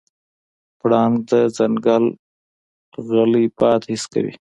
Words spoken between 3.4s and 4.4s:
باد حس کوي.